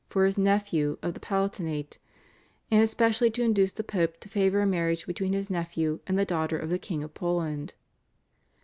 [0.09, 1.99] for his nephew of the Palatinate,
[2.71, 6.25] and especially to induce the Pope to favour a marriage between this nephew and the
[6.25, 7.75] daughter of the King of Poland.